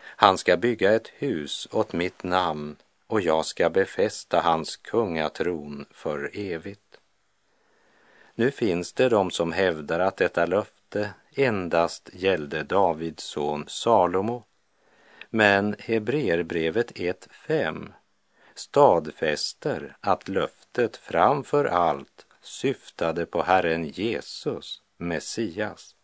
Han 0.00 0.38
ska 0.38 0.56
bygga 0.56 0.94
ett 0.94 1.08
hus 1.08 1.68
åt 1.70 1.92
mitt 1.92 2.22
namn 2.22 2.76
och 3.06 3.20
jag 3.20 3.46
ska 3.46 3.70
befästa 3.70 4.40
hans 4.40 4.76
kungatron 4.76 5.86
för 5.90 6.30
evigt. 6.34 6.98
Nu 8.34 8.50
finns 8.50 8.92
det 8.92 9.08
de 9.08 9.30
som 9.30 9.52
hävdar 9.52 10.00
att 10.00 10.16
detta 10.16 10.46
löfte 10.46 11.10
endast 11.34 12.10
gällde 12.12 12.62
Davids 12.62 13.24
son 13.24 13.64
Salomo. 13.68 14.44
Men 15.30 15.76
Hebreerbrevet 15.78 16.92
1.5 16.92 17.92
stadfäster 18.54 19.96
att 20.00 20.28
löftet 20.28 20.96
framför 20.96 21.64
allt 21.64 22.26
syftade 22.40 23.26
på 23.26 23.42
Herren 23.42 23.84
Jesus, 23.84 24.82
Messias. 24.96 25.94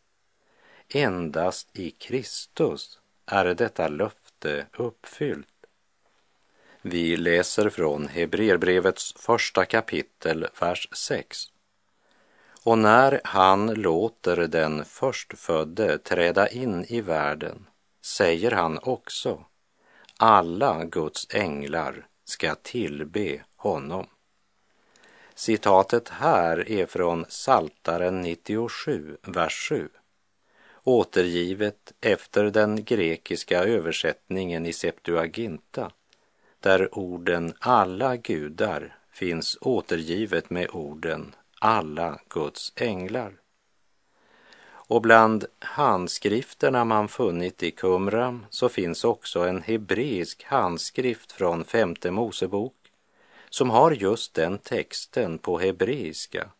Endast 0.96 1.68
i 1.72 1.90
Kristus 1.90 2.98
är 3.26 3.44
detta 3.44 3.88
löfte 3.88 4.66
uppfyllt. 4.72 5.66
Vi 6.82 7.16
läser 7.16 7.70
från 7.70 8.08
Hebreerbrevets 8.08 9.14
första 9.16 9.64
kapitel, 9.64 10.46
vers 10.60 10.88
6. 10.92 11.38
Och 12.64 12.78
när 12.78 13.20
han 13.24 13.74
låter 13.74 14.36
den 14.36 14.84
förstfödde 14.84 15.98
träda 15.98 16.48
in 16.48 16.84
i 16.84 17.00
världen 17.00 17.66
säger 18.02 18.50
han 18.50 18.78
också 18.82 19.44
alla 20.18 20.84
Guds 20.84 21.26
änglar 21.30 22.06
ska 22.24 22.54
tillbe 22.54 23.42
honom. 23.56 24.06
Citatet 25.34 26.08
här 26.08 26.68
är 26.68 26.86
från 26.86 27.24
Saltaren 27.28 28.22
97, 28.22 29.16
vers 29.22 29.68
7 29.68 29.88
återgivet 30.84 31.92
efter 32.00 32.44
den 32.44 32.84
grekiska 32.84 33.64
översättningen 33.64 34.66
i 34.66 34.72
Septuaginta, 34.72 35.90
där 36.60 36.98
orden 36.98 37.54
alla 37.58 38.16
gudar 38.16 38.96
finns 39.12 39.58
återgivet 39.60 40.50
med 40.50 40.70
orden 40.70 41.34
alla 41.58 42.20
Guds 42.28 42.72
änglar. 42.76 43.32
Och 44.86 45.02
bland 45.02 45.44
handskrifterna 45.58 46.84
man 46.84 47.08
funnit 47.08 47.62
i 47.62 47.70
Kumram 47.70 48.46
så 48.50 48.68
finns 48.68 49.04
också 49.04 49.40
en 49.40 49.62
hebreisk 49.62 50.44
handskrift 50.44 51.32
från 51.32 51.64
femte 51.64 52.10
Mosebok 52.10 52.74
som 53.50 53.70
har 53.70 53.90
just 53.90 54.34
den 54.34 54.58
texten 54.58 55.38
på 55.38 55.58
hebreiska. 55.58 56.50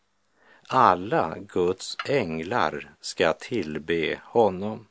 Alla 0.67 1.35
Guds 1.39 1.97
änglar 2.05 2.93
ska 3.01 3.33
tillbe 3.33 4.19
honom. 4.23 4.87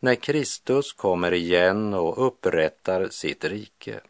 När 0.00 0.14
Kristus 0.14 0.92
kommer 0.92 1.32
igen 1.32 1.94
och 1.94 2.26
upprättar 2.26 3.08
sitt 3.08 3.44
rike 3.44 4.00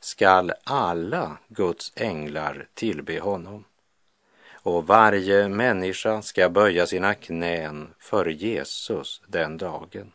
skall 0.00 0.52
alla 0.64 1.38
Guds 1.48 1.92
änglar 1.96 2.68
tillbe 2.74 3.20
honom 3.20 3.64
och 4.66 4.86
varje 4.86 5.48
människa 5.48 6.22
ska 6.22 6.48
böja 6.48 6.86
sina 6.86 7.14
knän 7.14 7.94
för 7.98 8.26
Jesus 8.26 9.22
den 9.26 9.56
dagen, 9.56 10.12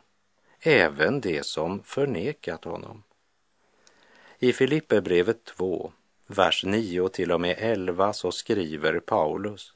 även 0.59 1.21
de 1.21 1.43
som 1.43 1.83
förnekat 1.83 2.63
honom. 2.63 3.03
I 4.39 4.53
Filipperbrevet 4.53 5.45
2, 5.45 5.91
vers 6.31 6.63
9 6.65 7.09
till 7.09 7.31
och 7.31 7.41
med 7.41 7.55
11 7.59 8.13
så 8.13 8.31
skriver 8.31 8.99
Paulus 8.99 9.73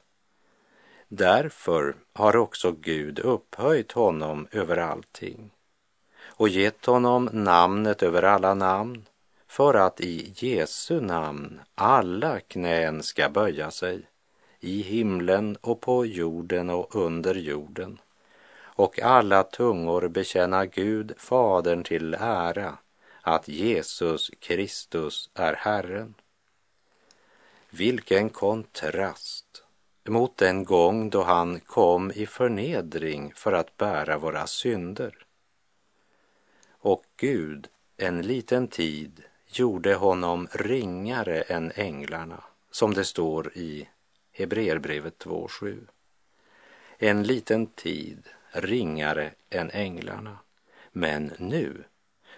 Därför 1.08 1.96
har 2.12 2.36
också 2.36 2.72
Gud 2.72 3.18
upphöjt 3.18 3.92
honom 3.92 4.48
över 4.50 4.76
allting 4.76 5.50
och 6.24 6.48
gett 6.48 6.86
honom 6.86 7.28
namnet 7.32 8.02
över 8.02 8.22
alla 8.22 8.54
namn 8.54 9.04
för 9.46 9.74
att 9.74 10.00
i 10.00 10.32
Jesu 10.36 11.00
namn 11.00 11.60
alla 11.74 12.40
knän 12.40 13.02
ska 13.02 13.28
böja 13.28 13.70
sig 13.70 14.02
i 14.60 14.82
himlen 14.82 15.56
och 15.60 15.80
på 15.80 16.06
jorden 16.06 16.70
och 16.70 16.96
under 16.96 17.34
jorden 17.34 17.98
och 18.76 19.02
alla 19.02 19.42
tungor 19.42 20.08
bekänna 20.08 20.66
Gud, 20.66 21.12
Fadern 21.16 21.84
till 21.84 22.14
ära 22.14 22.78
att 23.22 23.48
Jesus 23.48 24.30
Kristus 24.40 25.30
är 25.34 25.54
Herren. 25.54 26.14
Vilken 27.78 28.30
kontrast 28.30 29.64
mot 30.08 30.36
den 30.36 30.64
gång 30.64 31.10
då 31.10 31.22
han 31.22 31.60
kom 31.60 32.10
i 32.10 32.26
förnedring 32.26 33.32
för 33.34 33.52
att 33.52 33.76
bära 33.76 34.18
våra 34.18 34.46
synder. 34.46 35.26
Och 36.70 37.04
Gud 37.16 37.68
en 37.96 38.22
liten 38.22 38.68
tid 38.68 39.22
gjorde 39.46 39.94
honom 39.94 40.48
ringare 40.52 41.42
än 41.42 41.72
änglarna, 41.74 42.44
som 42.70 42.94
det 42.94 43.04
står 43.04 43.52
i 43.54 43.88
Hebreerbrevet 44.32 45.24
2.7. 45.24 45.86
En 46.98 47.22
liten 47.22 47.66
tid 47.66 48.28
ringare 48.50 49.30
än 49.50 49.70
änglarna, 49.70 50.38
men 50.92 51.32
nu 51.38 51.84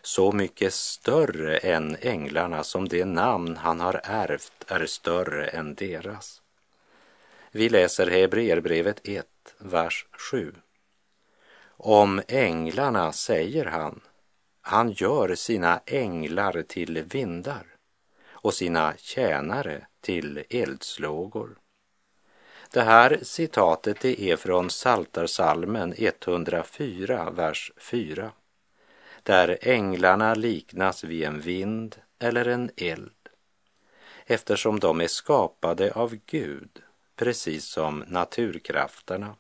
så 0.09 0.33
mycket 0.33 0.75
större 0.75 1.57
än 1.57 1.97
änglarna 2.01 2.65
som 2.65 2.89
det 2.89 3.05
namn 3.05 3.57
han 3.57 3.81
har 3.81 4.01
ärvt 4.05 4.65
är 4.67 4.87
större 4.87 5.47
än 5.47 5.75
deras. 5.75 6.43
Vi 7.51 7.69
läser 7.69 8.11
Hebreerbrevet 8.11 9.01
1, 9.05 9.27
vers 9.59 10.07
7. 10.31 10.55
Om 11.77 12.23
änglarna 12.29 13.13
säger 13.13 13.65
han, 13.65 14.01
han 14.61 14.91
gör 14.91 15.35
sina 15.35 15.81
änglar 15.87 16.63
till 16.63 17.03
vindar 17.03 17.67
och 18.31 18.55
sina 18.55 18.95
tjänare 18.97 19.87
till 20.01 20.45
eldslågor. 20.51 21.59
Det 22.71 22.83
här 22.83 23.19
citatet 23.23 24.01
det 24.01 24.23
är 24.23 24.37
från 24.37 24.71
Saltarsalmen 24.71 25.95
104, 25.97 27.31
vers 27.31 27.73
4, 27.77 28.33
där 29.23 29.59
änglarna 29.61 30.35
liknas 30.35 31.05
vid 31.05 31.23
en 31.23 31.41
vind 31.41 31.97
eller 32.19 32.49
en 32.49 32.71
eld, 32.77 33.29
eftersom 34.27 34.81
de 34.81 35.01
är 35.01 35.09
skapade 35.09 35.93
av 35.93 36.17
Gud, 36.27 36.83
precis 37.17 37.65
som 37.65 38.05
naturkrafterna. 38.09 39.35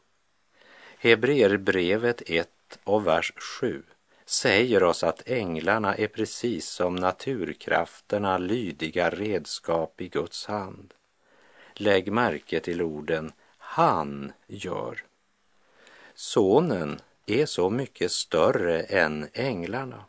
Hebreerbrevet 0.99 2.23
1 2.27 2.49
och 2.85 3.07
vers 3.07 3.33
7 3.61 3.83
säger 4.27 4.83
oss 4.83 5.05
att 5.05 5.29
änglarna 5.29 5.95
är 5.95 6.09
precis 6.09 6.69
som 6.69 6.97
naturkrafterna 6.97 8.39
lydiga 8.39 9.11
redskap 9.11 10.01
i 10.01 10.09
Guds 10.09 10.47
hand. 10.47 10.95
Lägg 11.75 12.13
märke 12.13 12.61
till 12.61 12.83
orden 12.83 13.33
han 13.59 14.33
gör. 14.47 15.05
Sonen 16.15 17.01
är 17.31 17.47
så 17.47 17.71
mycket 17.71 18.13
större 18.13 18.83
än 18.83 19.29
änglarna. 19.33 20.05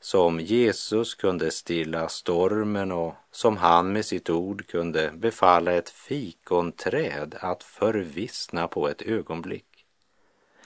Som 0.00 0.40
Jesus 0.40 1.14
kunde 1.14 1.50
stilla 1.50 2.08
stormen 2.08 2.92
och 2.92 3.14
som 3.30 3.56
han 3.56 3.92
med 3.92 4.04
sitt 4.04 4.30
ord 4.30 4.66
kunde 4.66 5.10
befalla 5.14 5.72
ett 5.72 5.90
fikonträd 5.90 7.34
att 7.40 7.62
förvissna 7.62 8.68
på 8.68 8.88
ett 8.88 9.02
ögonblick, 9.02 9.86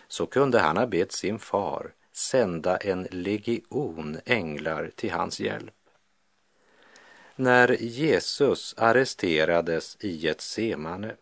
så 0.08 0.26
kunde 0.26 0.58
han 0.58 0.76
ha 0.76 0.87
bett 0.87 1.12
sin 1.12 1.38
far 1.38 1.92
sända 2.12 2.76
en 2.76 3.08
legion 3.11 4.18
änglar 4.24 4.90
till 4.96 5.12
hans 5.12 5.40
hjälp. 5.40 5.74
När 7.37 7.82
Jesus 7.82 8.74
arresterades 8.78 9.96
i 10.00 10.28
ett 10.28 10.40
semane, 10.40 11.16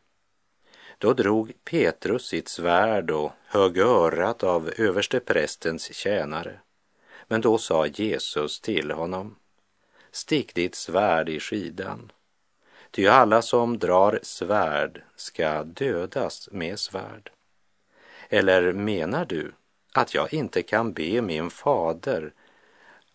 då 0.98 1.12
drog 1.12 1.52
Petrus 1.64 2.26
sitt 2.26 2.48
svärd 2.48 3.10
och 3.10 3.32
högg 3.46 3.78
örat 3.78 4.42
av 4.42 4.70
översteprästens 4.78 5.94
tjänare. 5.94 6.60
Men 7.28 7.40
då 7.40 7.58
sa 7.58 7.86
Jesus 7.86 8.60
till 8.60 8.90
honom, 8.90 9.36
stick 10.10 10.54
ditt 10.54 10.74
svärd 10.74 11.28
i 11.28 11.40
skidan, 11.40 12.12
ty 12.90 13.06
alla 13.06 13.42
som 13.42 13.78
drar 13.78 14.18
svärd 14.22 15.02
ska 15.16 15.64
dödas 15.64 16.48
med 16.52 16.78
svärd. 16.78 17.30
Eller 18.28 18.72
menar 18.72 19.24
du 19.24 19.52
att 19.92 20.14
jag 20.14 20.34
inte 20.34 20.62
kan 20.62 20.92
be 20.92 21.22
min 21.22 21.50
fader 21.50 22.32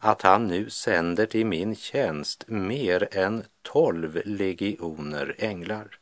att 0.04 0.22
han 0.22 0.48
nu 0.48 0.70
sänder 0.70 1.26
till 1.26 1.46
min 1.46 1.76
tjänst 1.76 2.44
mer 2.48 3.08
än 3.12 3.44
tolv 3.62 4.22
legioner 4.26 5.36
änglar. 5.38 6.01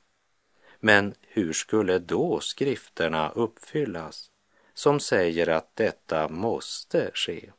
Men 0.80 1.14
hur 1.22 1.54
skulle 1.54 2.00
då 2.00 2.40
skrifterna 2.40 3.30
uppfyllas 3.30 4.32
som 4.74 5.00
säger 5.00 5.50
att 5.50 5.76
detta 5.76 6.30
måste 6.30 7.12
ske? 7.14 7.52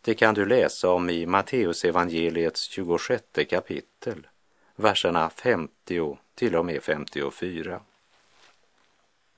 Det 0.00 0.14
kan 0.14 0.34
du 0.34 0.46
läsa 0.46 0.90
om 0.90 1.10
i 1.10 1.26
Matteusevangeliets 1.26 2.62
26 2.62 3.22
kapitel, 3.50 4.26
verserna 4.76 5.30
50 5.30 6.18
till 6.34 6.56
och 6.56 6.66
med 6.66 6.82
54. 6.82 7.80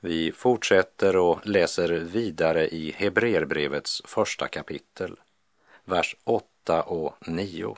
Vi 0.01 0.33
fortsätter 0.33 1.17
och 1.17 1.47
läser 1.47 1.89
vidare 1.89 2.69
i 2.69 2.93
Hebreerbrevets 2.97 4.03
första 4.05 4.49
kapitel, 4.49 5.17
vers 5.85 6.17
8 6.25 6.83
och 6.83 7.29
9. 7.29 7.77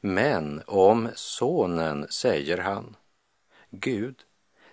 Men 0.00 0.62
om 0.66 1.08
sonen 1.14 2.06
säger 2.10 2.58
han, 2.58 2.96
Gud, 3.74 4.22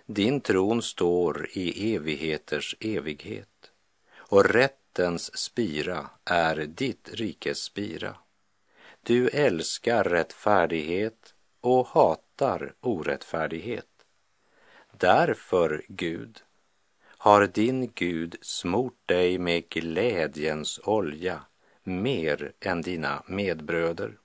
din 0.06 0.40
tron 0.40 0.82
står 0.82 1.48
i 1.52 1.94
evigheters 1.94 2.76
evighet 2.80 3.70
och 4.16 4.44
rättens 4.44 5.38
spira 5.38 6.10
är 6.24 6.56
ditt 6.56 7.08
rikes 7.12 7.58
spira. 7.58 8.16
Du 9.02 9.28
älskar 9.28 10.04
rättfärdighet 10.04 11.34
och 11.60 11.86
hatar 11.86 12.74
orättfärdighet. 12.80 13.86
Därför, 14.92 15.82
Gud, 15.88 16.42
har 17.02 17.46
din 17.46 17.92
Gud 17.94 18.36
smort 18.42 19.00
dig 19.06 19.38
med 19.38 19.68
glädjens 19.68 20.80
olja 20.84 21.44
mer 21.82 22.52
än 22.60 22.82
dina 22.82 23.22
medbröder. 23.26 24.18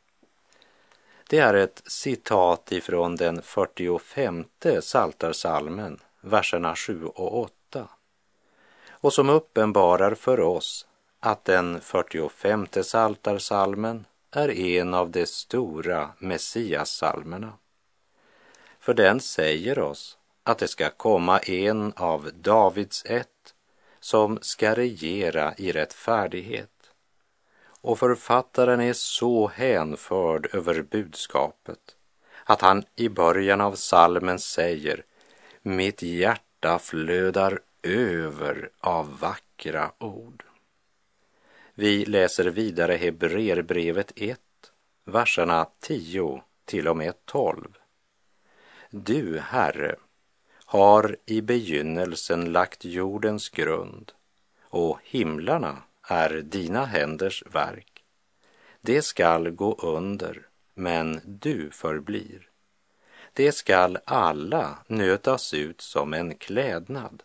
Det 1.29 1.39
är 1.39 1.53
ett 1.53 1.81
citat 1.85 2.71
ifrån 2.71 3.15
den 3.15 3.41
45 3.41 4.45
Saltarsalmen, 4.81 5.99
verserna 6.21 6.75
7 6.75 7.05
och 7.05 7.39
8 7.39 7.87
och 8.89 9.13
som 9.13 9.29
uppenbarar 9.29 10.15
för 10.15 10.39
oss 10.39 10.87
att 11.19 11.45
den 11.45 11.81
45 11.81 12.67
Saltarsalmen 12.83 14.05
är 14.31 14.49
en 14.49 14.93
av 14.93 15.11
de 15.11 15.25
stora 15.25 16.09
Messiassalmerna. 16.19 17.53
För 18.79 18.93
den 18.93 19.19
säger 19.19 19.79
oss 19.79 20.17
att 20.43 20.57
det 20.57 20.67
ska 20.67 20.89
komma 20.89 21.39
en 21.39 21.93
av 21.95 22.29
Davids 22.33 23.05
ett 23.05 23.53
som 23.99 24.39
ska 24.41 24.75
regera 24.75 25.53
i 25.57 25.71
rättfärdighet. 25.71 26.74
Och 27.85 27.99
författaren 27.99 28.81
är 28.81 28.93
så 28.93 29.47
hänförd 29.47 30.49
över 30.53 30.81
budskapet 30.81 31.95
att 32.43 32.61
han 32.61 32.83
i 32.95 33.09
början 33.09 33.61
av 33.61 33.75
salmen 33.75 34.39
säger 34.39 35.03
Mitt 35.61 36.01
hjärta 36.01 36.79
flödar 36.79 37.59
över 37.83 38.69
av 38.79 39.19
vackra 39.19 39.91
ord. 39.97 40.43
Vi 41.73 42.05
läser 42.05 42.45
vidare 42.45 42.93
Hebreerbrevet 42.93 44.11
1, 44.15 44.39
verserna 45.03 45.67
10 45.79 46.41
till 46.65 46.87
och 46.87 46.97
med 46.97 47.13
12. 47.25 47.77
Du, 48.89 49.39
Herre, 49.39 49.95
har 50.65 51.17
i 51.25 51.41
begynnelsen 51.41 52.51
lagt 52.51 52.85
jordens 52.85 53.49
grund 53.49 54.11
och 54.61 54.99
himlarna 55.03 55.77
är 56.07 56.29
dina 56.29 56.85
händers 56.85 57.43
verk. 57.51 58.03
Det 58.81 59.01
skall 59.01 59.49
gå 59.49 59.75
under, 59.75 60.47
men 60.73 61.21
du 61.25 61.71
förblir. 61.71 62.49
Det 63.33 63.51
skall 63.51 63.97
alla 64.05 64.77
nötas 64.87 65.53
ut 65.53 65.81
som 65.81 66.13
en 66.13 66.35
klädnad. 66.35 67.23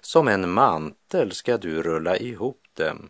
Som 0.00 0.28
en 0.28 0.50
mantel 0.50 1.32
ska 1.32 1.56
du 1.58 1.82
rulla 1.82 2.16
ihop 2.16 2.62
dem 2.72 3.08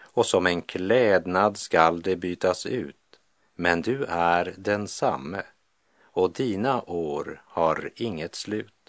och 0.00 0.26
som 0.26 0.46
en 0.46 0.62
klädnad 0.62 1.56
skall 1.56 2.02
det 2.02 2.16
bytas 2.16 2.66
ut, 2.66 3.20
men 3.54 3.82
du 3.82 4.04
är 4.08 4.54
densamme 4.56 5.42
och 6.02 6.32
dina 6.32 6.82
år 6.82 7.42
har 7.46 7.90
inget 7.94 8.34
slut. 8.34 8.79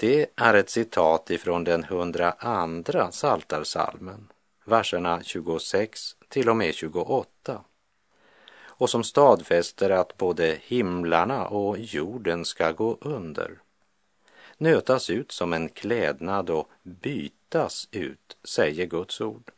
Det 0.00 0.26
är 0.36 0.54
ett 0.54 0.70
citat 0.70 1.30
ifrån 1.30 1.64
den 1.64 1.84
102 1.84 3.10
Saltarsalmen, 3.10 4.28
verserna 4.64 5.22
26 5.22 6.16
till 6.28 6.48
och 6.48 6.56
med 6.56 6.74
28 6.74 7.64
och 8.62 8.90
som 8.90 9.04
stadfäster 9.04 9.90
att 9.90 10.16
både 10.16 10.58
himlarna 10.62 11.46
och 11.46 11.78
jorden 11.78 12.44
ska 12.44 12.72
gå 12.72 12.98
under, 13.00 13.58
nötas 14.58 15.10
ut 15.10 15.32
som 15.32 15.52
en 15.52 15.68
klädnad 15.68 16.50
och 16.50 16.70
bytas 16.82 17.88
ut, 17.90 18.36
säger 18.44 18.86
Guds 18.86 19.20
ord. 19.20 19.50